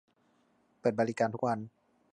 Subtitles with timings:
[0.79, 1.59] เปิดบริการทุกวัน